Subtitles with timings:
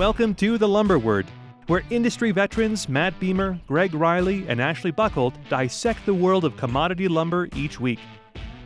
[0.00, 1.26] Welcome to The Lumber Word,
[1.66, 7.06] where industry veterans Matt Beamer, Greg Riley, and Ashley Buckhold dissect the world of commodity
[7.06, 7.98] lumber each week.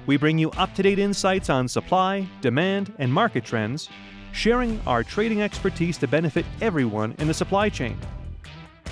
[0.06, 3.88] We bring you up to date insights on supply, demand, and market trends,
[4.30, 7.98] sharing our trading expertise to benefit everyone in the supply chain.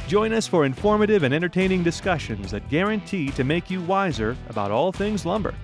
[0.08, 4.90] Join us for informative and entertaining discussions that guarantee to make you wiser about all
[4.90, 5.54] things lumber.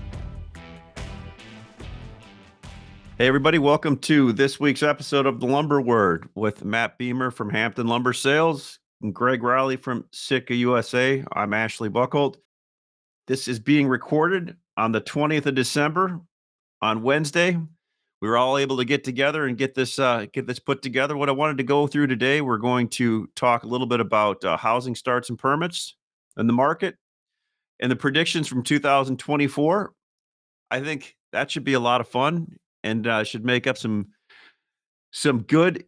[3.18, 7.50] Hey, everybody, welcome to this week's episode of The Lumber Word with Matt Beamer from
[7.50, 11.24] Hampton Lumber Sales and Greg Riley from Sitka USA.
[11.32, 12.36] I'm Ashley Buckhold.
[13.26, 16.20] This is being recorded on the 20th of December
[16.80, 17.58] on Wednesday.
[18.22, 21.16] We were all able to get together and get this uh, get this put together.
[21.16, 24.44] What I wanted to go through today, we're going to talk a little bit about
[24.44, 25.96] uh, housing starts and permits
[26.36, 26.94] and the market
[27.80, 29.92] and the predictions from 2024.
[30.70, 34.08] I think that should be a lot of fun and uh, should make up some
[35.10, 35.84] some good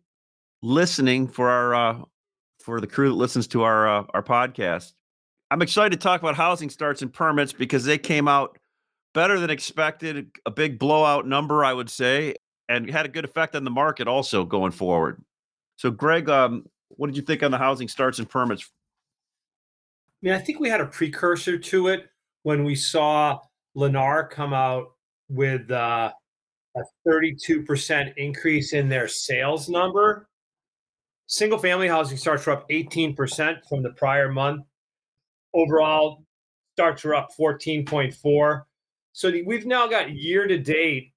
[0.62, 2.02] listening for our uh,
[2.58, 4.92] for the crew that listens to our uh, our podcast.
[5.50, 8.56] I'm excited to talk about housing starts and permits because they came out
[9.14, 12.36] better than expected, a big blowout number, I would say,
[12.68, 15.20] and had a good effect on the market also going forward.
[15.77, 18.70] So, Greg, um, what did you think on the housing starts and permits?
[20.22, 22.06] I mean, I think we had a precursor to it
[22.42, 23.38] when we saw
[23.77, 24.92] Lennar come out
[25.28, 26.12] with uh,
[26.76, 30.28] a 32% increase in their sales number.
[31.27, 34.64] Single family housing starts were up 18% from the prior month.
[35.54, 36.24] Overall,
[36.74, 38.62] starts were up 14.4.
[39.12, 41.12] So we've now got year to date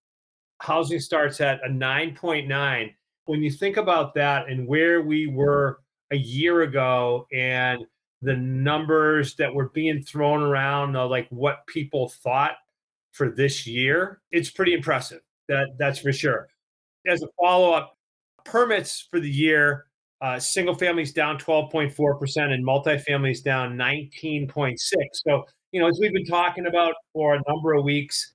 [0.60, 2.94] housing starts at a 9.9.
[3.26, 5.80] When you think about that and where we were
[6.12, 7.84] a year ago and
[8.22, 12.56] the numbers that were being thrown around, like what people thought
[13.12, 15.22] for this year, it's pretty impressive.
[15.50, 16.48] That that's for sure.
[17.08, 17.98] As a follow up,
[18.46, 19.86] permits for the year,
[20.22, 24.78] uh, single families down 12.4% and multifamilies down 19.6.
[25.14, 28.34] So you know, as we've been talking about for a number of weeks,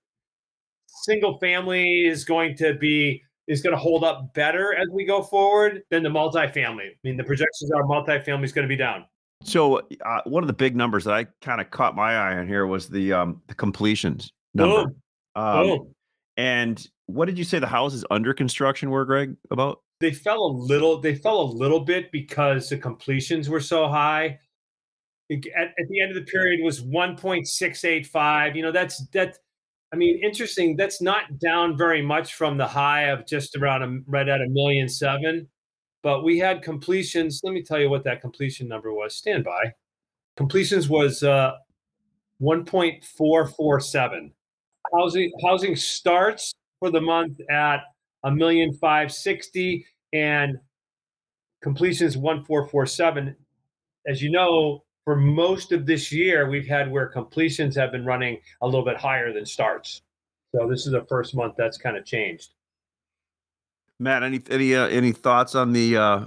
[1.04, 5.22] single family is going to be is going to hold up better as we go
[5.22, 6.88] forward than the multifamily.
[6.90, 9.06] I mean, the projections are multifamily is going to be down.
[9.42, 12.46] So uh, one of the big numbers that I kind of caught my eye on
[12.46, 14.86] here was the um, the completions number.
[14.86, 14.96] Boom.
[15.36, 15.94] Um, Boom.
[16.38, 19.36] And what did you say the houses under construction were, Greg?
[19.50, 21.00] About they fell a little.
[21.00, 24.38] They fell a little bit because the completions were so high.
[25.30, 28.54] At, at the end of the period was 1.685.
[28.54, 29.36] You know, that's that.
[29.92, 30.76] I mean, interesting.
[30.76, 34.48] That's not down very much from the high of just around a, right at a
[34.48, 35.48] million seven.
[36.04, 37.40] But we had completions.
[37.42, 39.16] Let me tell you what that completion number was.
[39.16, 39.72] Stand by.
[40.36, 41.54] Completions was uh,
[42.40, 44.30] 1.447.
[44.94, 47.80] Housing housing starts for the month at
[48.24, 50.58] a million five sixty and
[51.62, 53.36] completions 1447.
[54.06, 58.38] As you know, for most of this year, we've had where completions have been running
[58.62, 60.02] a little bit higher than starts.
[60.54, 62.54] So this is the first month that's kind of changed.
[64.00, 66.26] Matt, any any uh, any thoughts on the uh,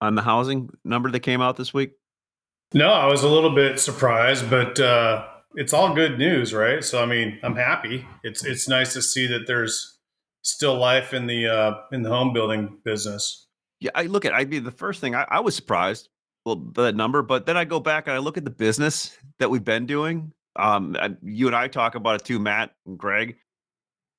[0.00, 1.92] on the housing number that came out this week?
[2.72, 6.82] No, I was a little bit surprised, but uh, it's all good news, right?
[6.84, 8.06] So I mean, I'm happy.
[8.22, 9.98] It's it's nice to see that there's
[10.42, 13.46] still life in the uh, in the home building business.
[13.80, 16.08] Yeah, I look at I mean the first thing I, I was surprised
[16.44, 19.50] well, that number, but then I go back and I look at the business that
[19.50, 20.32] we've been doing.
[20.56, 23.36] Um, you and I talk about it too, Matt and Greg.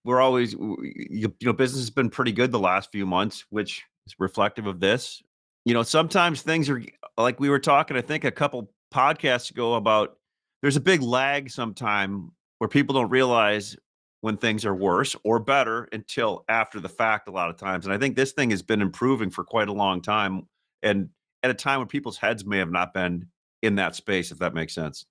[0.03, 4.15] We're always, you, know, business has been pretty good the last few months, which is
[4.19, 5.21] reflective of this.
[5.65, 6.81] You know, sometimes things are
[7.17, 10.17] like we were talking, I think, a couple podcasts ago about
[10.61, 13.75] there's a big lag sometime where people don't realize
[14.21, 17.85] when things are worse or better until after the fact a lot of times.
[17.85, 20.47] And I think this thing has been improving for quite a long time.
[20.81, 21.09] And
[21.43, 23.27] at a time when people's heads may have not been
[23.61, 25.05] in that space, if that makes sense.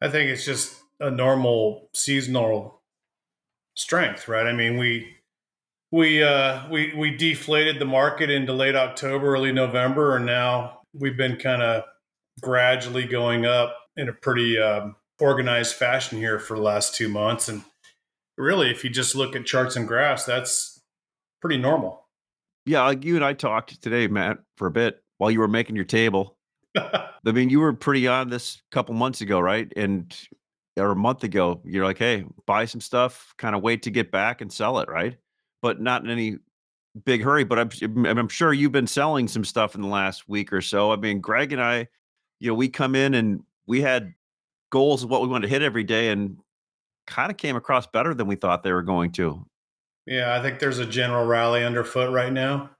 [0.00, 2.80] I think it's just a normal seasonal
[3.74, 4.46] strength, right?
[4.46, 5.16] I mean, we
[5.92, 11.16] we uh, we we deflated the market into late October, early November, and now we've
[11.16, 11.84] been kind of
[12.40, 17.48] gradually going up in a pretty um, organized fashion here for the last two months.
[17.48, 17.62] And
[18.36, 20.80] really, if you just look at charts and graphs, that's
[21.40, 22.06] pretty normal.
[22.64, 25.76] Yeah, like you and I talked today, Matt, for a bit while you were making
[25.76, 26.36] your table.
[26.76, 29.70] I mean, you were pretty on this a couple months ago, right?
[29.76, 30.16] And
[30.78, 34.10] or a month ago, you're like, hey, buy some stuff, kind of wait to get
[34.10, 35.16] back and sell it, right?
[35.60, 36.38] But not in any
[37.04, 37.44] big hurry.
[37.44, 40.92] But I'm I'm sure you've been selling some stuff in the last week or so.
[40.92, 41.88] I mean, Greg and I,
[42.38, 44.14] you know, we come in and we had
[44.72, 46.38] goals of what we wanted to hit every day, and
[47.06, 49.46] kind of came across better than we thought they were going to.
[50.06, 52.70] Yeah, I think there's a general rally underfoot right now.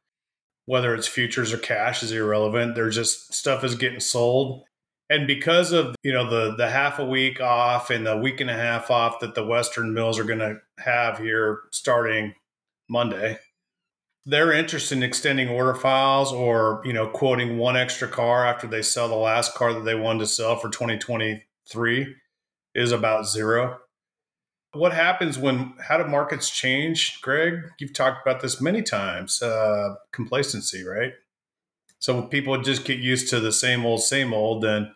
[0.67, 2.75] whether it's futures or cash is irrelevant.
[2.77, 4.63] There's just stuff is getting sold.
[5.09, 8.51] And because of you know the the half a week off and the week and
[8.51, 12.35] a half off that the Western mills are going to have here starting
[12.89, 13.39] Monday,
[14.31, 18.81] they're interested in extending order files or you know quoting one extra car after they
[18.81, 22.15] sell the last car that they wanted to sell for 2023
[22.75, 23.79] is about zero.
[24.73, 27.55] What happens when, how do markets change, Greg?
[27.81, 31.13] You've talked about this many times uh, complacency, right?
[31.99, 34.95] So people just get used to the same old, same old, then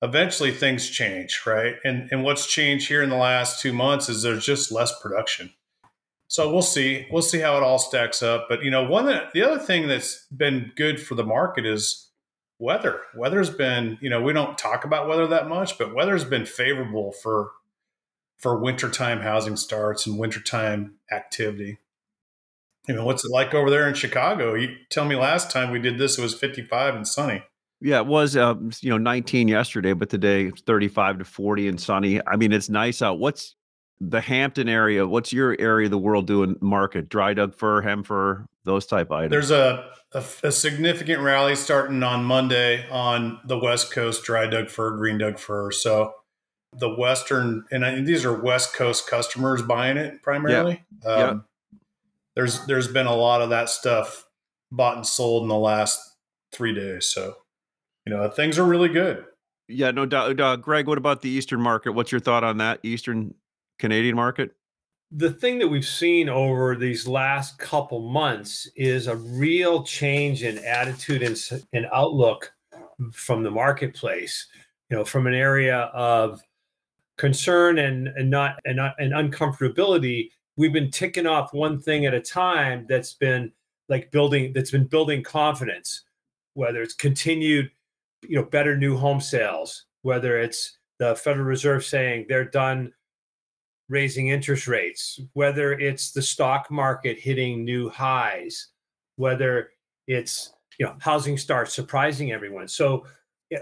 [0.00, 1.74] eventually things change, right?
[1.84, 5.52] And, and what's changed here in the last two months is there's just less production.
[6.32, 7.06] So we'll see.
[7.10, 8.46] We'll see how it all stacks up.
[8.48, 12.08] But you know, one that, the other thing that's been good for the market is
[12.58, 13.02] weather.
[13.14, 17.12] Weather's been, you know, we don't talk about weather that much, but weather's been favorable
[17.12, 17.50] for
[18.38, 21.76] for wintertime housing starts and wintertime activity.
[22.88, 24.54] You know, what's it like over there in Chicago?
[24.54, 27.42] You tell me last time we did this, it was 55 and sunny.
[27.82, 31.78] Yeah, it was uh, you know 19 yesterday, but today it's 35 to 40 and
[31.78, 32.22] sunny.
[32.26, 33.18] I mean, it's nice out.
[33.18, 33.54] What's
[34.08, 35.06] the Hampton area?
[35.06, 37.08] What's your area of the world doing market?
[37.08, 39.30] Dry Doug fir, hem fir, those type items.
[39.30, 44.70] There's a, a, a significant rally starting on Monday on the West Coast, dry Doug
[44.70, 45.70] fir, green Doug fir.
[45.70, 46.14] So
[46.72, 50.84] the Western, and I, these are West Coast customers buying it primarily.
[51.04, 51.10] Yeah.
[51.10, 51.18] Um,
[51.72, 51.78] yeah.
[52.34, 54.26] There's there's been a lot of that stuff
[54.72, 56.00] bought and sold in the last
[56.50, 57.06] three days.
[57.06, 57.36] So
[58.04, 59.24] you know, things are really good.
[59.68, 60.40] Yeah, no doubt.
[60.40, 61.92] Uh, Greg, what about the Eastern market?
[61.92, 63.34] What's your thought on that Eastern
[63.78, 64.52] Canadian market?
[65.10, 70.58] The thing that we've seen over these last couple months is a real change in
[70.64, 71.38] attitude and,
[71.72, 72.52] and outlook
[73.12, 74.46] from the marketplace.
[74.88, 76.42] You know, from an area of
[77.18, 82.14] concern and and not and not and uncomfortability, we've been ticking off one thing at
[82.14, 82.86] a time.
[82.88, 83.52] That's been
[83.88, 84.52] like building.
[84.52, 86.04] That's been building confidence.
[86.54, 87.70] Whether it's continued
[88.28, 92.92] you know better new home sales whether it's the federal reserve saying they're done
[93.92, 98.68] raising interest rates whether it's the stock market hitting new highs
[99.16, 99.68] whether
[100.06, 103.04] it's you know housing starts surprising everyone so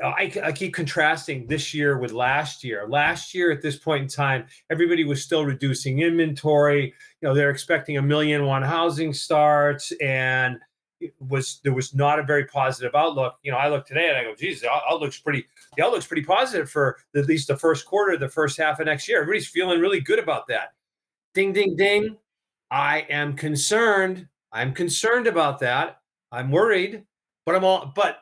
[0.05, 2.87] I, I, keep contrasting this year with last year.
[2.89, 6.95] Last year, at this point in time, everybody was still reducing inventory.
[7.21, 10.59] You know, they're expecting a million one housing starts, and
[11.19, 13.37] was there was not a very positive outlook.
[13.43, 16.25] You know, I look today and I go, geez, the outlook's pretty the outlook's pretty
[16.25, 19.23] positive for at least the first quarter, the first half of next year.
[19.23, 20.75] Everybody's feeling really good about that.
[21.35, 22.17] Ding, ding, ding.
[22.71, 24.29] I am concerned.
[24.53, 26.01] I'm concerned about that.
[26.33, 27.05] I'm worried,
[27.47, 28.21] but I'm all but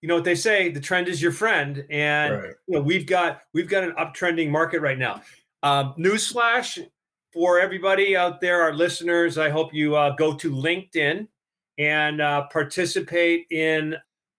[0.00, 1.84] you know what they say, the trend is your friend.
[1.90, 2.50] And right.
[2.66, 5.22] you know, we've got we've got an uptrending market right now.
[5.62, 6.86] Um, newsflash
[7.32, 9.36] for everybody out there, our listeners.
[9.36, 11.28] I hope you uh, go to LinkedIn
[11.80, 13.96] and uh, participate in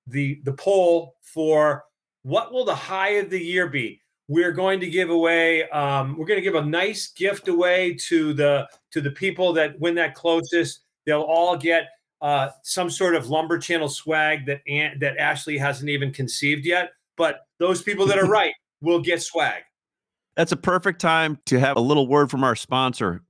[0.08, 1.84] the the poll for
[2.22, 4.00] what will the high of the year be.
[4.28, 5.68] We're going to give away.
[5.72, 9.78] Um, we're going to give a nice gift away to the to the people that
[9.80, 10.82] win that closest.
[11.06, 11.90] They'll all get
[12.22, 14.62] uh, some sort of lumber channel swag that
[15.00, 16.92] that Ashley hasn't even conceived yet.
[17.18, 19.64] But those people that are right will get swag.
[20.38, 23.24] That's a perfect time to have a little word from our sponsor.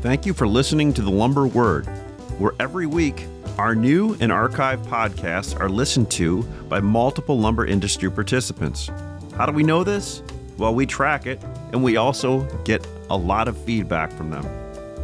[0.00, 1.88] Thank you for listening to the Lumber Word
[2.38, 3.26] where every week
[3.58, 8.90] our new and archived podcasts are listened to by multiple lumber industry participants.
[9.36, 10.22] How do we know this?
[10.56, 11.42] Well, we track it
[11.72, 14.44] and we also get a lot of feedback from them.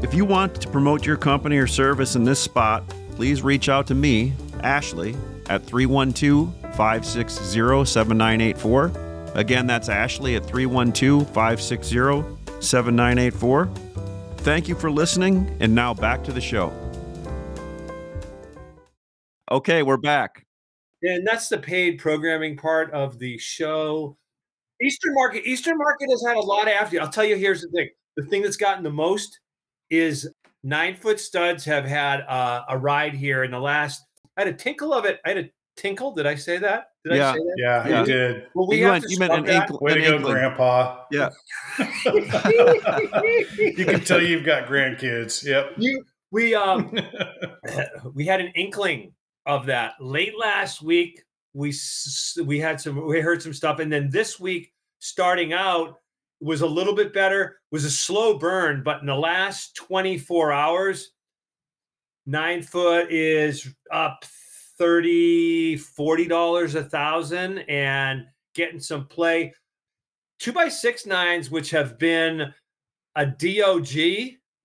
[0.02, 3.86] If you want to promote your company or service in this spot, please reach out
[3.88, 5.16] to me, Ashley,
[5.48, 8.92] at 312 560 7984.
[9.34, 13.66] Again, that's Ashley at 312 560 7984.
[14.38, 16.83] Thank you for listening, and now back to the show.
[19.54, 20.44] Okay, we're back.
[21.04, 24.16] And that's the paid programming part of the show.
[24.82, 27.00] Eastern Market, Eastern Market has had a lot of after.
[27.00, 29.38] I'll tell you, here's the thing: the thing that's gotten the most
[29.90, 30.28] is
[30.64, 34.02] nine foot studs have had uh, a ride here in the last.
[34.36, 35.20] I had a tinkle of it.
[35.24, 36.12] I had a tinkle.
[36.12, 36.88] Did I say that?
[37.04, 37.30] Did yeah.
[37.30, 37.54] I say that?
[37.56, 38.00] Yeah, yeah.
[38.00, 38.46] you did.
[38.56, 39.78] Well, we you have meant, to you meant an ankle.
[39.80, 40.34] Way to go, inkling.
[40.34, 41.04] Grandpa.
[41.12, 41.30] Yeah.
[41.78, 41.94] you
[43.84, 45.44] can tell you've got grandkids.
[45.44, 45.74] Yep.
[45.76, 46.92] You, we um,
[48.14, 49.12] we had an inkling
[49.46, 49.94] of that.
[50.00, 51.22] Late last week,
[51.52, 51.72] we
[52.44, 56.00] we had some we heard some stuff, and then this week, starting out,
[56.40, 57.60] was a little bit better.
[57.70, 61.12] Was a slow burn, but in the last 24 hours,
[62.26, 64.24] nine foot is up
[64.78, 68.24] 30 40 dollars a thousand and
[68.54, 69.52] getting some play
[70.38, 72.52] two by six nines which have been
[73.16, 73.86] a dog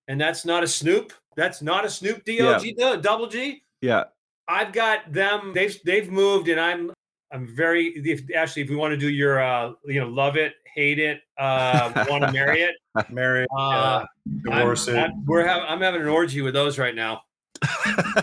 [0.08, 2.96] and that's not a snoop that's not a snoop dog yeah.
[2.96, 4.04] double g Yeah.
[4.50, 5.52] I've got them.
[5.54, 6.92] They've they've moved, and I'm
[7.32, 8.62] I'm very if, actually.
[8.62, 12.24] If we want to do your uh, you know, love it, hate it, uh, want
[12.24, 12.74] to marry it,
[13.10, 14.04] Marry, uh,
[14.44, 14.98] yeah, divorce I'm, it.
[14.98, 17.22] I'm- we're having I'm having an orgy with those right now.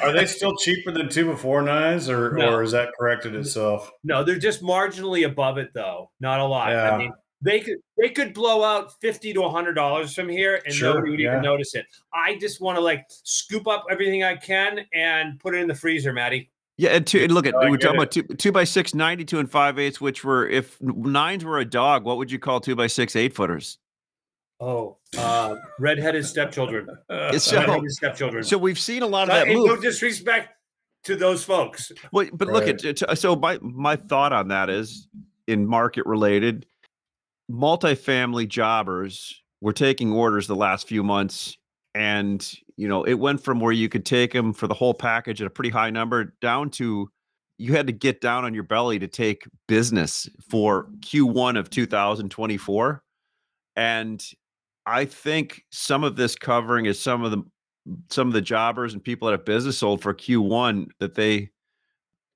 [0.01, 2.53] Are they still cheaper than two before nines, or No.
[2.55, 3.89] or is that corrected itself?
[4.03, 6.10] No, they're just marginally above it though.
[6.19, 6.72] Not a lot.
[6.72, 6.91] Yeah.
[6.91, 10.74] I mean, they could they could blow out fifty to hundred dollars from here, and
[10.74, 11.32] Sure, nobody would yeah.
[11.34, 11.86] even notice it.
[12.13, 15.75] I just want to like scoop up everything I can and put it in the
[15.75, 16.50] freezer, Maddie.
[16.77, 17.20] Yeah, and two.
[17.24, 18.03] And look at No, we're talking it.
[18.03, 21.65] about two, two by six, 92 and five eighths, which were if nines were a
[21.65, 23.77] dog, what would you call two by six eight footers?
[24.60, 26.88] Oh, uh, redheaded stepchildren.
[27.10, 28.44] It's so- redheaded stepchildren.
[28.44, 29.67] So we've seen a lot of that and move.
[29.67, 30.50] no disrespect
[31.03, 31.91] to those folks.
[32.12, 33.17] Well, but look at.
[33.17, 35.08] So my my thought on that is
[35.48, 36.65] in market related,
[37.51, 41.58] multifamily jobbers were taking orders the last few months,
[41.96, 45.42] and you know it went from where you could take them for the whole package
[45.42, 47.10] at a pretty high number down to
[47.60, 53.04] you had to get down on your belly to take business for Q1 of 2024,
[53.77, 54.24] and
[54.88, 57.44] I think some of this covering is some of the
[58.12, 61.51] some of the jobbers and people that have business sold for Q1 that they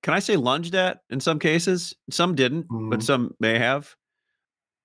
[0.03, 1.95] can I say lunged at in some cases?
[2.11, 3.03] Some didn't, but Mhm.
[3.03, 3.95] some may have.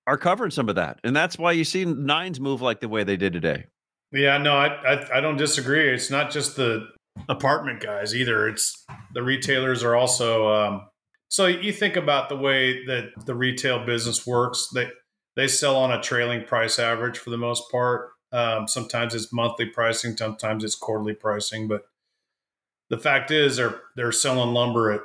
[0.07, 3.03] Are covering some of that, and that's why you see nines move like the way
[3.03, 3.65] they did today.
[4.13, 5.89] Yeah, no, I, I I don't disagree.
[5.89, 6.87] It's not just the
[7.27, 8.47] apartment guys either.
[8.47, 10.47] It's the retailers are also.
[10.49, 10.87] Um,
[11.29, 14.69] so you think about the way that the retail business works.
[14.73, 14.89] They
[15.35, 18.11] they sell on a trailing price average for the most part.
[18.31, 21.67] Um, sometimes it's monthly pricing, sometimes it's quarterly pricing.
[21.67, 21.83] But
[22.89, 25.01] the fact is, they're they're selling lumber at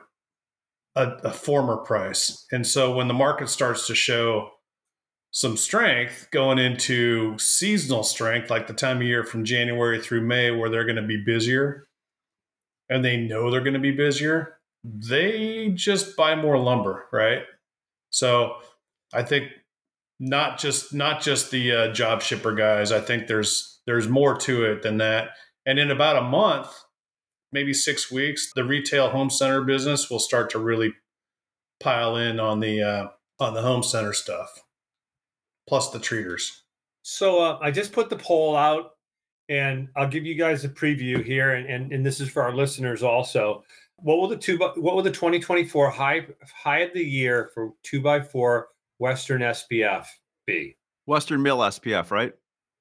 [0.94, 4.50] a, a former price, and so when the market starts to show
[5.32, 10.50] some strength going into seasonal strength, like the time of year from January through May,
[10.50, 11.88] where they're going to be busier
[12.90, 17.44] and they know they're going to be busier, they just buy more lumber, right?
[18.10, 18.56] So
[19.14, 19.48] I think
[20.20, 22.92] not just not just the uh, job shipper guys.
[22.92, 25.30] I think there's there's more to it than that.
[25.64, 26.68] And in about a month,
[27.52, 30.92] maybe six weeks, the retail home center business will start to really
[31.80, 33.08] pile in on the uh,
[33.40, 34.62] on the home center stuff
[35.66, 36.62] plus the treaters.
[37.02, 38.92] So uh, I just put the poll out,
[39.48, 42.54] and I'll give you guys a preview here, and, and and this is for our
[42.54, 43.64] listeners also.
[43.96, 44.58] What will the two?
[44.58, 49.40] by- What will the 2024 high high of the year for two by four Western
[49.42, 50.06] SPF
[50.46, 50.76] be?
[51.06, 52.32] Western Mill SPF, right?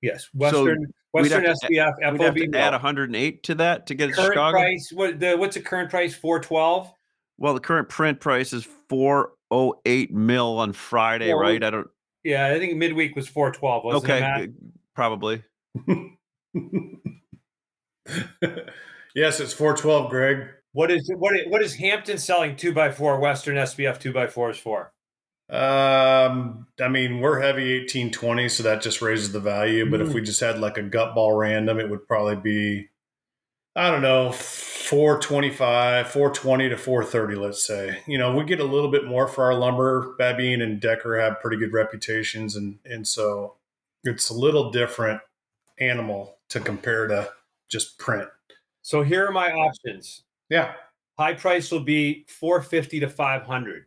[0.02, 0.80] Yes, Western
[1.14, 2.36] we'd Western have to SPF We'd have FOB.
[2.38, 2.62] to mill.
[2.62, 4.58] add 108 to that to get it to current Chicago.
[4.58, 4.92] price.
[4.94, 6.16] What the what's the current price?
[6.16, 6.92] 412.
[7.38, 11.64] Well, the current print price is 408 mil on Friday, Yeah, we- right?
[11.64, 11.88] I don't.
[12.24, 13.84] Yeah, I think midweek was 412.
[13.84, 14.50] Wasn't okay, it, Matt?
[14.96, 15.44] probably.
[19.16, 20.48] yes, it's 412, Greg.
[20.74, 24.28] What is what is, what is Hampton selling two by four Western SPF two by
[24.28, 24.94] fours for?
[25.50, 29.90] Um, I mean, we're heavy 1820, so that just raises the value.
[29.90, 30.08] But Mm.
[30.08, 32.88] if we just had like a gut ball random, it would probably be,
[33.76, 38.00] I don't know, 425, 420 to 430, let's say.
[38.06, 40.16] You know, we get a little bit more for our lumber.
[40.20, 42.58] Babine and Decker have pretty good reputations.
[42.58, 43.56] And, and so
[44.04, 45.22] it's a little different
[45.80, 47.30] animal to compare to
[47.70, 48.28] just print.
[48.82, 50.24] So here are my options.
[50.50, 50.74] Yeah.
[51.18, 53.86] High price will be 450 to 500.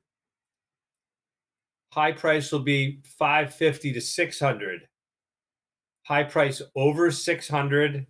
[1.93, 4.89] High price will be 550 to 600.
[6.07, 8.07] High price over 600.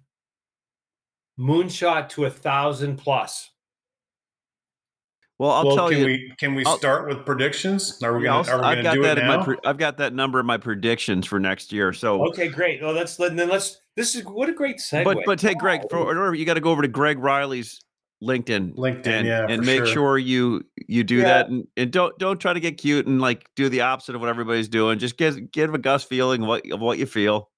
[1.38, 3.50] Moonshot to a thousand plus.
[5.38, 6.05] Well, I'll well, tell can you.
[6.07, 8.00] we can we I'll- start with predictions?
[8.03, 9.57] Are we gonna I'll- are we I've gonna got do that it in my.
[9.64, 11.93] I've got that number in my predictions for next year.
[11.93, 12.81] So, Okay, great.
[12.81, 13.81] Well, let's then let's.
[13.97, 15.05] This is what a great segue.
[15.05, 17.81] but but hey, Greg, for in order, you got to go over to Greg Riley's
[18.23, 19.87] LinkedIn, LinkedIn, and, yeah, and for make sure.
[19.87, 21.25] sure you you do Yeah.
[21.25, 24.21] that, and, and don't don't try to get cute and like do the opposite of
[24.21, 25.00] what everybody's doing.
[25.00, 27.50] Just give give a Gus feeling of what of what you feel.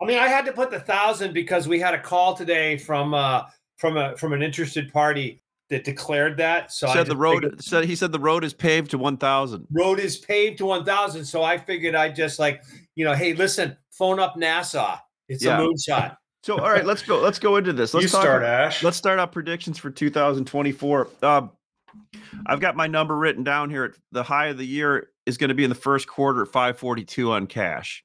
[0.00, 3.14] I mean, I had to put the thousand because we had a call today from
[3.14, 3.44] uh
[3.78, 6.70] from a from an interested party that declared that.
[6.70, 9.16] So I said the road figured- said he said the road is paved to one
[9.16, 9.66] thousand.
[9.72, 11.24] road is paved to one thousand.
[11.24, 12.62] So I figured I'd just like
[12.94, 15.00] you know, hey, listen, phone up NASA.
[15.28, 15.58] It's Yeah.
[15.58, 16.16] a moonshot.
[16.44, 17.18] So all right, let's go.
[17.18, 17.92] Let's go into this.
[17.92, 18.82] Let's you talk start, Ash.
[18.84, 21.08] Let's start out predictions for 2024.
[21.22, 21.50] Um,
[22.46, 23.84] I've got my number written down here.
[23.86, 26.48] At the high of the year is going to be in the first quarter at
[26.48, 28.04] 542 on cash.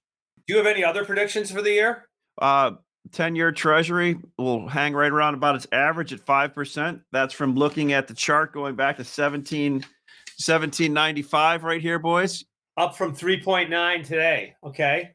[0.51, 2.09] Do you have any other predictions for the year?
[2.37, 2.71] Uh,
[3.13, 7.01] 10 year treasury will hang right around about its average at 5%.
[7.13, 12.43] That's from looking at the chart going back to 17, 1795 right here, boys.
[12.75, 14.55] Up from three point nine today.
[14.61, 15.11] Okay.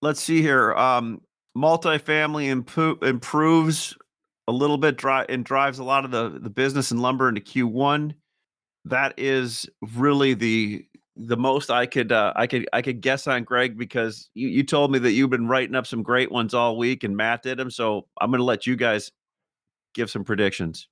[0.00, 0.72] Let's see here.
[0.72, 1.20] Um,
[1.54, 3.94] multifamily impo- improves
[4.48, 7.42] a little bit dry and drives a lot of the the business and lumber into
[7.42, 8.14] Q1.
[8.86, 10.86] That is really the
[11.26, 14.62] the most I could uh, I could I could guess on Greg because you, you
[14.62, 17.58] told me that you've been writing up some great ones all week and Matt did
[17.58, 17.70] them.
[17.70, 19.10] So I'm going to let you guys
[19.94, 20.88] give some predictions.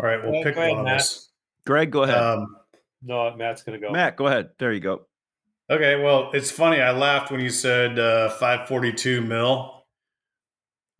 [0.00, 1.30] All right, we'll Go pick ahead, one of us.
[1.64, 2.18] Greg, go ahead.
[2.18, 2.56] Um,
[3.02, 3.90] No, Matt's gonna go.
[3.90, 4.50] Matt, go ahead.
[4.58, 5.06] There you go.
[5.70, 6.80] okay, well, it's funny.
[6.80, 9.75] I laughed when you said uh, 542 mil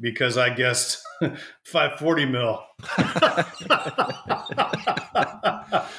[0.01, 1.03] because I guessed
[1.65, 2.63] 540 mil.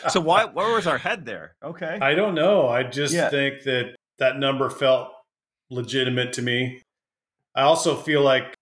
[0.10, 1.56] So why where was our head there?
[1.64, 1.98] Okay.
[2.02, 2.68] I don't know.
[2.70, 3.30] I just Yeah.
[3.30, 5.10] think that that number felt
[5.70, 6.82] legitimate to me.
[7.56, 8.54] I also feel like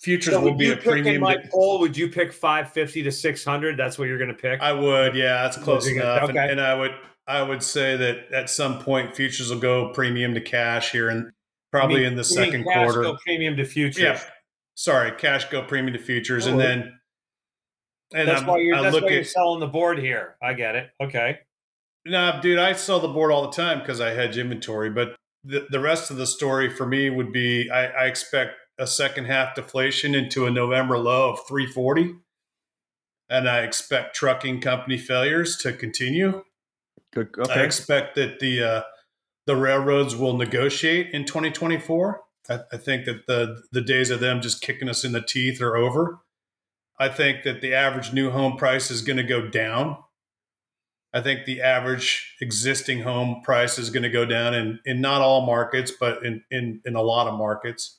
[0.00, 1.20] futures So will would be you a pick premium.
[1.20, 1.80] my to- poll?
[1.80, 3.76] Would you pick 550 to 600?
[3.76, 4.60] That's what you're gonna pick.
[4.62, 6.28] I would, yeah, that's close You're gonna- enough.
[6.30, 6.92] And, and I would,
[7.26, 11.30] I would say that at some point futures will go premium to cash here, and
[11.72, 13.02] probably You mean- in the second cash quarter.
[13.02, 14.02] go premium to futures.
[14.02, 14.20] Yeah,
[14.74, 16.58] sorry, cash go premium to futures, and Oh.
[16.58, 16.98] then
[18.14, 18.76] and that's I'm- why you're.
[18.76, 20.36] I That's look why you're at selling the board here.
[20.42, 20.90] I get it.
[21.02, 21.38] Okay.
[22.04, 24.90] Nah, dude, I sell the board all the time because I hedge inventory.
[24.90, 28.86] But the, the rest of the story for me would be I, I expect a
[28.86, 32.16] second half deflation into a November low of 340.
[33.30, 36.44] And I expect trucking company failures to continue.
[37.14, 37.30] Good.
[37.48, 38.82] I expect that the uh,
[39.46, 42.20] the railroads will negotiate in 2024.
[42.48, 45.60] I, I think that the the days of them just kicking us in the teeth
[45.60, 46.20] are over.
[46.98, 49.96] I think that the average new home price is going to go down.
[51.12, 55.20] I think the average existing home price is going to go down in, in not
[55.20, 57.98] all markets, but in, in, in a lot of markets.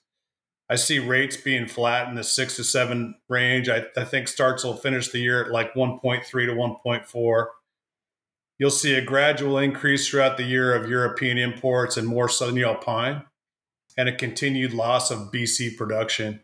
[0.70, 3.70] I see rates being flat in the six to seven range.
[3.70, 7.46] I, I think starts will finish the year at like 1.3 to 1.4.
[8.60, 12.76] You'll see a gradual increase throughout the year of European imports and more Southern Yellow
[12.76, 13.24] pine,
[13.98, 16.42] and a continued loss of BC production.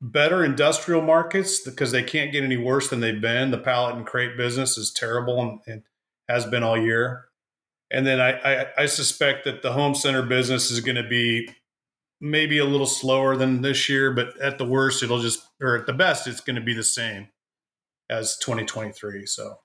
[0.00, 3.50] Better industrial markets because they can't get any worse than they've been.
[3.50, 5.82] The pallet and crate business is terrible and, and
[6.28, 7.26] has been all year.
[7.90, 11.48] And then I, I, I suspect that the home center business is going to be
[12.20, 15.86] maybe a little slower than this year, but at the worst, it'll just, or at
[15.86, 17.28] the best, it's going to be the same
[18.08, 19.26] as 2023.
[19.26, 19.58] So,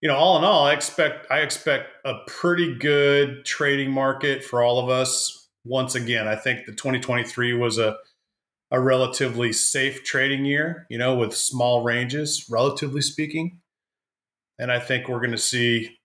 [0.00, 4.62] you know, all in all, I expect I expect a pretty good trading market for
[4.62, 5.48] all of us.
[5.64, 7.96] Once again, I think the 2023 was a
[8.70, 13.60] a relatively safe trading year, you know, with small ranges, relatively speaking.
[14.58, 15.98] And I think we're going to see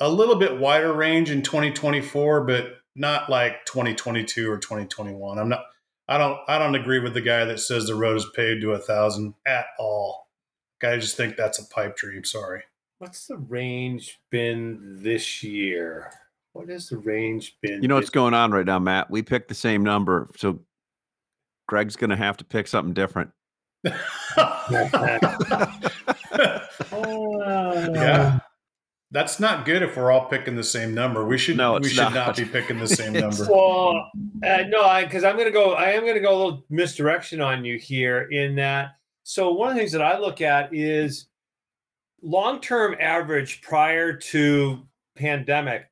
[0.00, 5.38] a little bit wider range in 2024, but not like 2022 or 2021.
[5.38, 5.64] I'm not.
[6.06, 6.38] I don't.
[6.48, 9.34] I don't agree with the guy that says the road is paved to a thousand
[9.46, 10.28] at all.
[10.82, 12.24] I just think that's a pipe dream.
[12.24, 12.62] Sorry.
[13.04, 16.10] What's the range been this year?
[16.54, 17.82] What has the range been?
[17.82, 19.10] You know what's going on right now, Matt?
[19.10, 20.60] We picked the same number, so
[21.68, 23.30] Greg's going to have to pick something different.
[23.84, 23.92] Uh,
[27.92, 28.38] yeah.
[29.10, 31.26] That's not good if we're all picking the same number.
[31.26, 32.14] We should No, we should not.
[32.14, 32.36] not.
[32.38, 33.46] be picking the same number.
[33.50, 34.10] Well,
[34.42, 35.74] uh, no, because I'm going to go.
[35.74, 38.22] I am going to go a little misdirection on you here.
[38.30, 38.92] In that,
[39.24, 41.26] so one of the things that I look at is
[42.24, 44.82] long-term average prior to
[45.16, 45.90] pandemic.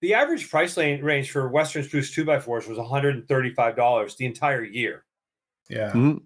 [0.00, 4.64] The average price range for Western spruce two by fours was 135 dollars the entire
[4.64, 5.04] year.
[5.68, 5.92] Yeah.
[5.92, 6.22] Mhm.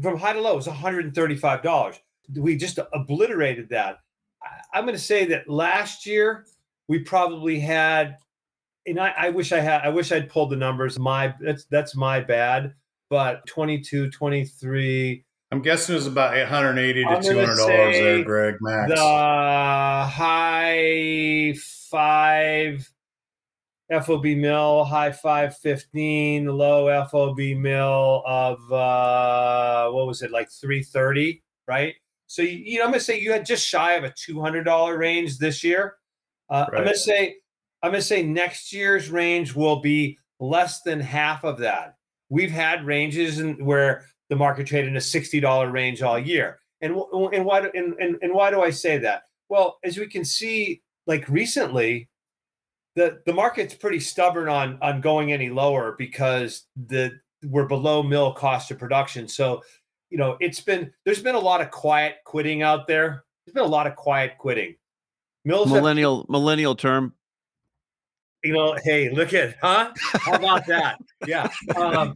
[0.00, 1.96] From high to low, it was 135 dollars.
[2.34, 3.98] We just obliterated that.
[4.42, 6.46] I- I'm going to say that last year
[6.88, 8.16] we probably had
[8.86, 10.96] and I, I wish I had I wish I'd pulled the numbers.
[10.96, 12.74] My that's that's my bad.
[13.10, 18.90] But 22, 23, I'm guessing it was about 180 to 200 dollars there, Greg Max.
[18.92, 18.96] the
[20.10, 21.54] high
[21.90, 22.90] five
[23.90, 31.42] FOB mill, high five fifteen, low FOB mill of uh what was it, like 330,
[31.68, 31.94] right?
[32.26, 34.64] So you, you know, I'm gonna say you had just shy of a two hundred
[34.64, 35.94] dollar range this year.
[36.50, 37.36] Uh, I'm gonna say
[37.82, 41.94] I'm gonna say next year's range will be less than half of that.
[42.28, 46.58] We've had ranges in, where the market traded in a sixty dollar range all year,
[46.80, 46.94] and
[47.32, 49.24] and why do, and, and and why do I say that?
[49.48, 52.08] Well, as we can see, like recently,
[52.96, 58.32] the the market's pretty stubborn on on going any lower because the we're below mill
[58.32, 59.28] cost of production.
[59.28, 59.62] So,
[60.10, 63.24] you know, it's been there's been a lot of quiet quitting out there.
[63.44, 64.74] There's been a lot of quiet quitting.
[65.44, 67.14] Mills have Millennial millennial term.
[68.42, 69.92] you know, hey, look at, huh?
[69.96, 70.98] How about that?
[71.26, 71.48] Yeah.
[71.76, 72.14] Um,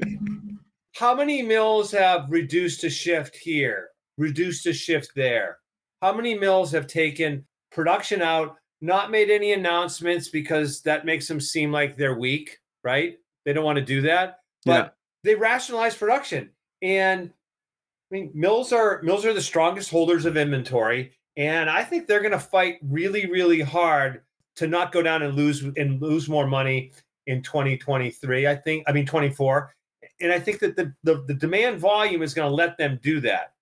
[1.00, 5.56] how many mills have reduced a shift here, reduced a shift there?
[6.02, 11.40] How many mills have taken production out, not made any announcements because that makes them
[11.40, 13.16] seem like they're weak, right?
[13.46, 14.88] They don't want to do that, but Yeah.
[15.24, 16.50] they rationalize production.
[16.82, 22.08] And I mean, mills are mills are the strongest holders of inventory, and I think
[22.08, 24.22] they're going to fight really, really hard
[24.56, 26.92] to not go down and lose and lose more money
[27.26, 28.46] in 2023.
[28.46, 29.72] I think, I mean 24,
[30.20, 33.20] and I think that the the, the demand volume is going to let them do
[33.20, 33.54] that.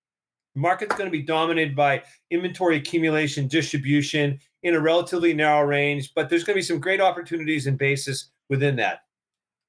[0.55, 6.13] The market's going to be dominated by inventory accumulation, distribution in a relatively narrow range,
[6.15, 9.03] but there's going to be some great opportunities and basis within that.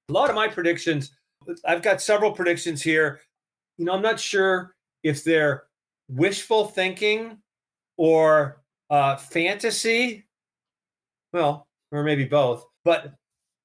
[0.10, 1.12] A lot of my predictions,
[1.66, 3.22] I've got several predictions here
[3.80, 5.64] you know, I'm not sure if they're
[6.10, 7.38] wishful thinking
[7.98, 10.28] or uh, fantasy.
[11.32, 12.66] Well, or maybe both.
[12.84, 13.14] But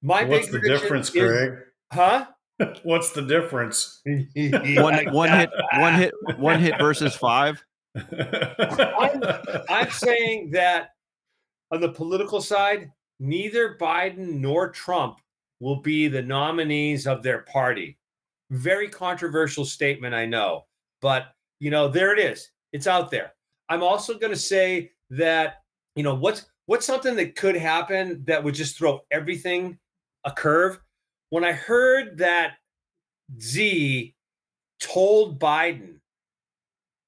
[0.03, 1.59] my what's the difference, is, Greg?
[1.93, 2.27] Huh?
[2.83, 4.01] what's the difference?
[4.07, 7.63] one one hit one hit one hit versus five.
[7.97, 9.23] I'm,
[9.69, 10.91] I'm saying that
[11.71, 12.91] on the political side,
[13.21, 15.19] neither Biden nor Trump
[15.61, 17.99] will be the nominees of their party.
[18.51, 20.67] Very controversial statement, I know,
[21.01, 22.51] but you know, there it is.
[22.73, 23.33] It's out there.
[23.69, 25.63] I'm also going to say that,
[25.97, 29.79] you know, what's what's something that could happen that would just throw everything
[30.25, 30.79] a curve?
[31.35, 32.59] When I heard that
[33.41, 34.15] Xi
[34.79, 35.97] told Biden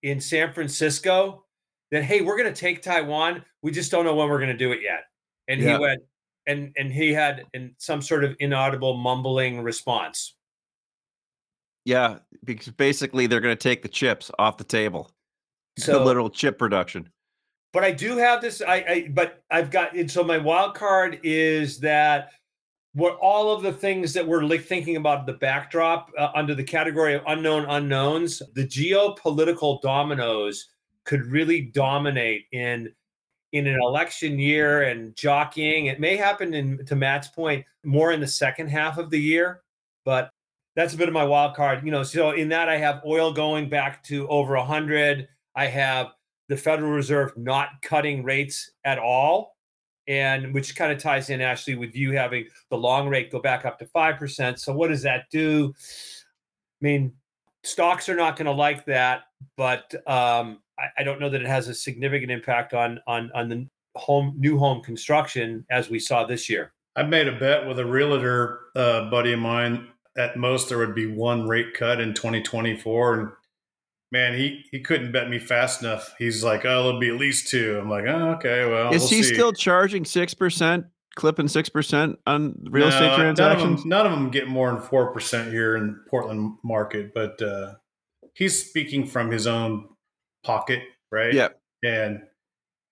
[0.02, 1.44] in San Francisco
[1.92, 3.44] that, hey, we're going to take Taiwan.
[3.62, 5.04] We just don't know when we're going to do it yet.
[5.46, 5.74] And yeah.
[5.74, 6.02] he went,
[6.44, 10.34] and and he had in some sort of inaudible mumbling response.
[11.84, 15.08] Yeah, because basically they're going to take the chips off the table.
[15.78, 17.10] So the literal chip production.
[17.72, 18.60] But I do have this.
[18.60, 22.32] I, I but I've got and so my wild card is that
[22.96, 27.12] what all of the things that we're thinking about the backdrop uh, under the category
[27.12, 30.68] of unknown unknowns, the geopolitical dominoes
[31.04, 32.90] could really dominate in
[33.52, 35.86] in an election year and jockeying.
[35.86, 39.60] It may happen in to Matt's point more in the second half of the year,
[40.06, 40.30] but
[40.74, 41.84] that's a bit of my wild card.
[41.84, 45.28] You know, so in that I have oil going back to over 100.
[45.54, 46.12] I have
[46.48, 49.55] the Federal Reserve not cutting rates at all,
[50.08, 53.64] and which kind of ties in actually with you having the long rate go back
[53.64, 54.58] up to 5%.
[54.58, 55.74] So what does that do?
[55.76, 57.12] I mean,
[57.64, 59.22] stocks are not going to like that,
[59.56, 63.48] but um, I, I don't know that it has a significant impact on on on
[63.48, 66.72] the home new home construction as we saw this year.
[66.94, 70.94] I made a bet with a realtor uh, buddy of mine at most there would
[70.94, 73.28] be one rate cut in 2024 and
[74.12, 76.14] man he he couldn't bet me fast enough.
[76.18, 77.78] He's like oh it'll be at least two.
[77.80, 79.34] I'm like oh okay well is we'll he see.
[79.34, 80.84] still charging 6%
[81.16, 84.70] clipping 6% on real no, estate transactions none of, them, none of them get more
[84.70, 87.72] than 4% here in portland market but uh,
[88.34, 89.88] he's speaking from his own
[90.44, 91.32] pocket right?
[91.32, 91.48] Yeah.
[91.82, 92.20] And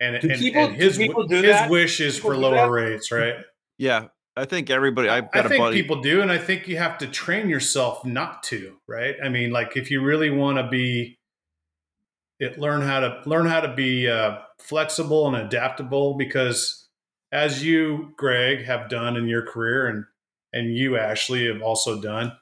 [0.00, 3.36] and, and, people, and his, his wish is for lower rates right?
[3.78, 5.08] Yeah I think everybody.
[5.08, 5.80] I've got I think buddy.
[5.80, 8.76] people do, and I think you have to train yourself not to.
[8.88, 9.14] Right?
[9.22, 11.18] I mean, like if you really want to be,
[12.40, 16.14] it learn how to learn how to be uh, flexible and adaptable.
[16.14, 16.88] Because
[17.30, 20.04] as you, Greg, have done in your career, and
[20.52, 22.32] and you, Ashley, have also done,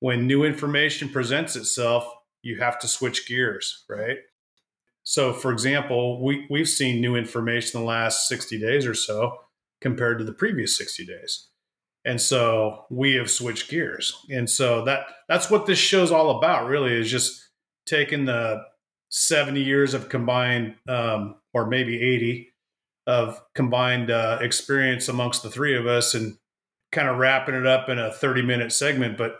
[0.00, 2.08] when new information presents itself,
[2.42, 3.84] you have to switch gears.
[3.88, 4.18] Right?
[5.04, 9.38] So, for example, we we've seen new information in the last sixty days or so
[9.86, 11.48] compared to the previous 60 days.
[12.04, 14.16] And so we have switched gears.
[14.28, 17.40] And so that that's what this show's all about really is just
[17.86, 18.62] taking the
[19.10, 22.52] 70 years of combined um, or maybe 80
[23.06, 26.36] of combined uh, experience amongst the three of us and
[26.90, 29.36] kind of wrapping it up in a 30 minute segment but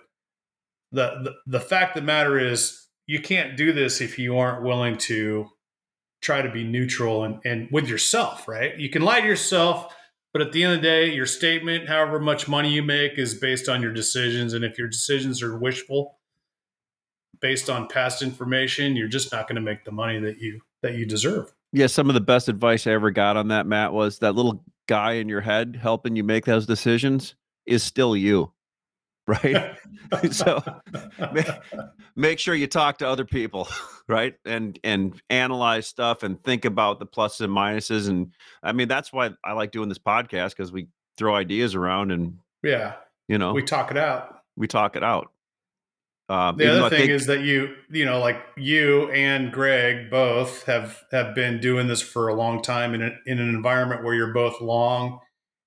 [0.92, 4.62] the, the the fact of the matter is you can't do this if you aren't
[4.62, 5.46] willing to
[6.22, 9.92] try to be neutral and, and with yourself right you can lie to yourself
[10.36, 13.34] but at the end of the day, your statement, however much money you make, is
[13.34, 14.52] based on your decisions.
[14.52, 16.18] And if your decisions are wishful,
[17.40, 20.92] based on past information, you're just not going to make the money that you that
[20.92, 21.54] you deserve.
[21.72, 24.62] Yeah, some of the best advice I ever got on that, Matt, was that little
[24.86, 28.52] guy in your head helping you make those decisions is still you
[29.26, 29.76] right?
[30.30, 30.62] so
[31.32, 31.46] make,
[32.14, 33.68] make sure you talk to other people,
[34.08, 34.34] right?
[34.44, 38.08] And and analyze stuff and think about the pluses and minuses.
[38.08, 42.12] And I mean, that's why I like doing this podcast because we throw ideas around
[42.12, 42.94] and yeah,
[43.28, 44.42] you know, we talk it out.
[44.56, 45.32] We talk it out.
[46.28, 50.64] Uh, the other thing think, is that you, you know, like you and Greg both
[50.64, 54.14] have have been doing this for a long time in a, in an environment where
[54.14, 55.20] you're both long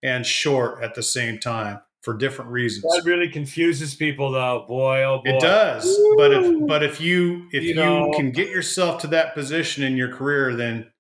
[0.03, 2.83] and short at the same time for different reasons.
[2.83, 4.65] That really confuses people, though.
[4.67, 5.85] Boy, oh boy, it does.
[5.85, 6.15] Woo!
[6.17, 8.11] But if but if you if you, you know.
[8.15, 10.91] can get yourself to that position in your career, then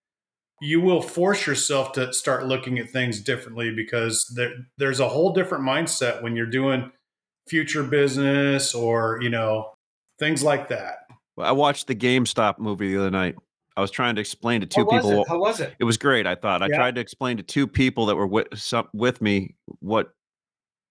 [0.61, 5.31] you will force yourself to start looking at things differently because there, there's a whole
[5.31, 6.91] different mindset when you're doing
[7.47, 9.71] future business or you know
[10.19, 10.97] things like that.
[11.37, 13.35] Well, I watched the GameStop movie the other night.
[13.77, 15.21] I was trying to explain to two How people.
[15.21, 15.27] it?
[15.29, 15.73] How was it?
[15.79, 16.27] It was great.
[16.27, 19.55] I thought I tried to explain to two people that were with some, with me
[19.79, 20.11] what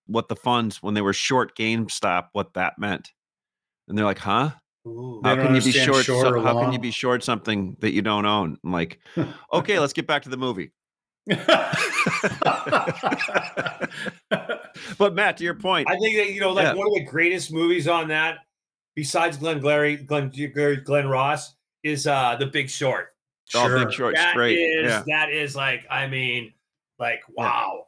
[0.09, 3.13] what the funds when they were short GameStop what that meant,
[3.89, 4.51] and they're like, "Huh?
[4.87, 5.21] Ooh.
[5.23, 6.05] How can you be short?
[6.05, 8.99] short or how can you be short something that you don't own?" I'm like,
[9.53, 10.73] "Okay, let's get back to the movie."
[14.97, 16.75] But Matt, to your point, I think that you know, like Yeah.
[16.75, 18.39] one of the greatest movies on that,
[18.95, 20.31] besides Glengarry, Glenn
[20.85, 23.15] Glenn, Ross, is uh The Big Short.
[23.55, 24.57] oh, Big Short's That great.
[24.59, 26.53] is- yeah, that is like, I mean,
[26.99, 27.73] like wow.
[27.77, 27.83] yeah.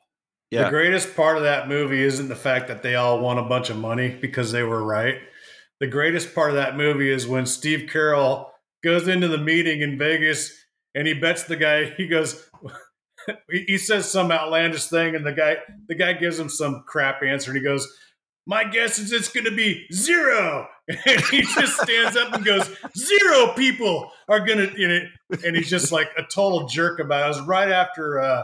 [0.51, 3.71] The greatest part of that movie isn't the fact that they all won a bunch
[3.71, 5.19] of money because they were right.
[5.79, 8.51] The greatest part of that movie is when Steve Carell
[8.83, 10.53] goes into the meeting in Vegas
[10.95, 11.91] and he bets the guy.
[11.97, 12.49] He goes,
[13.51, 15.59] he he says some outlandish thing, and the guy
[15.89, 17.87] the guy gives him some crap answer, and he goes,
[18.47, 20.67] "My guess is it's going to be zero.
[21.07, 25.01] And he just stands up and goes, zero people are going to, you know,
[25.47, 27.25] and he's just like a total jerk about it.
[27.27, 28.43] It was right after uh,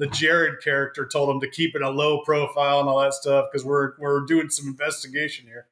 [0.00, 3.48] the Jared character told him to keep it a low profile and all that stuff
[3.52, 5.66] because we're we're doing some investigation here.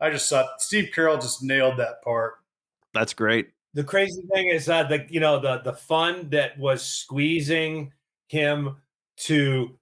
[0.00, 2.36] I just thought Steve Carell just nailed that part.
[2.94, 3.50] That's great.
[3.74, 7.92] The crazy thing is that the you know the the fund that was squeezing
[8.28, 8.76] him
[9.16, 9.78] to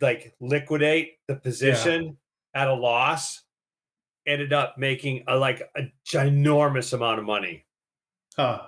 [0.00, 2.16] like liquidate the position
[2.54, 3.42] at a loss
[4.24, 7.64] ended up making a like a ginormous amount of money.
[8.36, 8.62] Huh.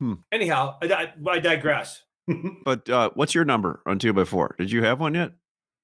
[0.00, 0.14] Hmm.
[0.32, 2.02] Anyhow, I, I, I digress.
[2.64, 4.54] But uh, what's your number on two by four?
[4.58, 5.32] Did you have one yet?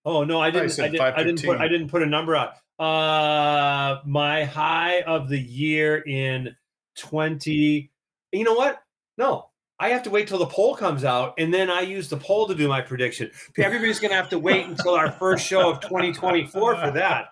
[0.05, 0.71] Oh no, I didn't.
[0.71, 1.59] said I didn't, I didn't put.
[1.61, 2.55] I didn't put a number out.
[2.79, 6.55] Uh, my high of the year in
[6.99, 7.91] twenty.
[8.33, 8.83] You know what?
[9.17, 12.17] No, I have to wait till the poll comes out, and then I use the
[12.19, 13.31] poll to do my prediction.
[13.57, 17.29] Everybody's going to have to wait until our first show of 2024 for that.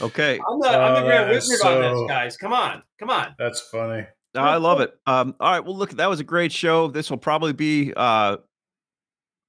[0.00, 2.36] Okay, I'm the, I'm the Oh, Grand that is Wizard on so- this, guys.
[2.36, 3.34] Come on, come on.
[3.38, 4.06] That's funny.
[4.44, 4.96] No, I love it.
[5.06, 6.88] Um, all right, well, look, that was a great show.
[6.88, 8.38] This will probably be uh,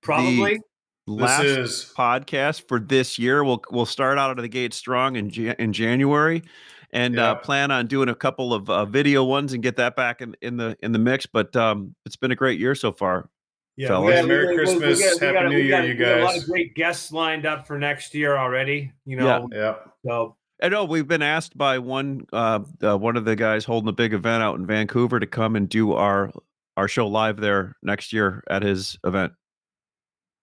[0.01, 0.59] Probably.
[1.07, 3.43] last This is podcast for this year.
[3.43, 6.43] We'll we'll start out of the gate strong in in January,
[6.91, 10.21] and uh, plan on doing a couple of uh, video ones and get that back
[10.21, 11.25] in, in the in the mix.
[11.25, 13.29] But um, it's been a great year so far.
[13.75, 14.15] yeah, fellas.
[14.15, 15.93] Yeah, Merry we- we- we Christmas, got- we Happy got- New we Year, got- you
[15.93, 18.91] we got A lot of great guests lined up for next year already.
[19.05, 19.75] You know, yeah.
[20.05, 23.89] so I know we've been asked by one uh, uh, one of the guys holding
[23.89, 26.31] a big event out in Vancouver to come and do our
[26.77, 29.33] our show live there next year at his event.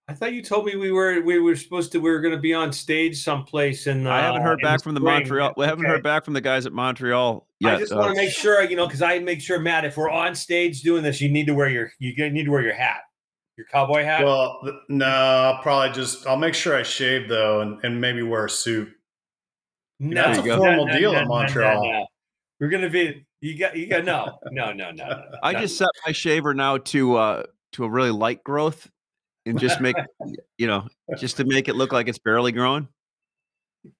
[0.09, 2.41] I thought you told me we were we were supposed to we were going to
[2.41, 5.15] be on stage someplace and I haven't uh, heard in back from the spring.
[5.15, 5.55] Montreal.
[5.57, 5.95] We haven't Okay.
[5.95, 7.75] heard back from the guys at Montreal yet.
[7.75, 9.97] I just uh, want to make sure you know because I make sure Matt, if
[9.97, 12.75] we're on stage doing this, you need to wear your you need to wear your
[12.75, 13.01] hat,
[13.59, 14.25] your cowboy hat.
[14.25, 18.23] Well, th- no, I'll probably just I'll make sure I shave though, and, and maybe
[18.23, 18.89] wear a suit.
[20.01, 21.83] No, that's a no, formal no, deal no, in no, no, Montreal.
[21.85, 22.07] no.
[22.61, 25.07] We're gonna be you got you got no no no no.
[25.09, 25.61] no, I no.
[25.61, 28.91] just set my shaver now to uh to a really light growth
[29.45, 29.97] and just make
[30.59, 32.89] you know just to make it look like it's barely growing.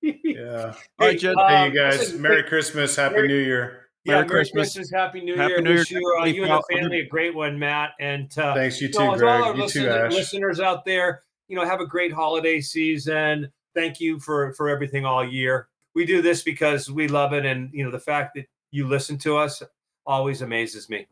[0.03, 0.73] Yeah.
[0.99, 1.35] All right, Jed.
[1.37, 1.99] Hey, um, you guys.
[1.99, 2.97] listen, Merry quick- Christmas.
[2.97, 3.83] Happy Merry- New Year.
[4.05, 4.75] Yeah, Merry Merry Christmas.
[4.75, 5.61] Christmas, Happy New Happy Year.
[5.61, 7.91] New Year Wish to you, uh, you and the Well, family a great one, Matt.
[8.01, 9.57] And uh, Thanks, you you too, know, as all our Greg.
[9.57, 10.13] You too, listeners, Ash.
[10.13, 13.51] listeners out there, you know, have a great holiday season.
[13.75, 15.69] Thank you for for everything all year.
[15.97, 19.17] We do this because we love it, and you know, the fact that you listen
[19.21, 19.63] to us
[20.05, 21.07] always amazes me.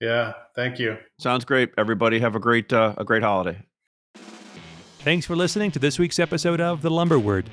[0.00, 0.32] Yeah.
[0.56, 0.98] Thank you.
[1.20, 1.70] Sounds great.
[1.78, 3.62] Everybody have a great uh, a great holiday.
[5.04, 7.48] Thanks for listening to this week's episode of The Lumber Word.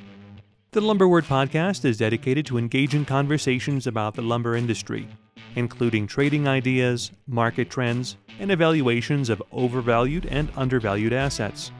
[0.71, 5.07] The Lumber Word podcast is dedicated to engaging conversations about the lumber industry,
[5.55, 11.71] including trading ideas, market trends, and evaluations of overvalued and undervalued assets.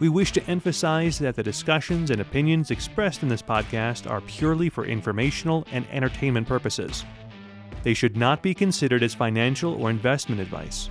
[0.00, 4.70] We wish to emphasize that the discussions and opinions expressed in this podcast are purely
[4.70, 7.04] for informational and entertainment purposes.
[7.82, 10.88] They should not be considered as financial or investment advice.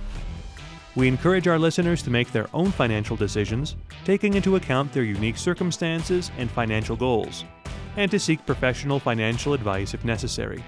[0.94, 5.38] We encourage our listeners to make their own financial decisions, taking into account their unique
[5.38, 7.44] circumstances and financial goals,
[7.96, 10.62] and to seek professional financial advice if necessary.